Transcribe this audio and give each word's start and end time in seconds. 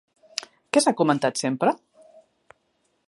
Què 0.77 0.81
s'ha 0.85 0.93
comentat 1.01 1.41
sempre? 1.43 1.75